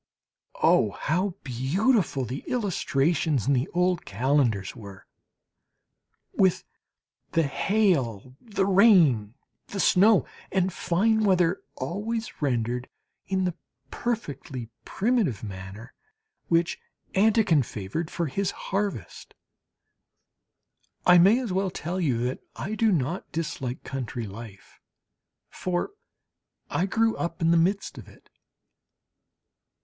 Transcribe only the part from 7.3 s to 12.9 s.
the hail, the rain, the snow and fine weather always rendered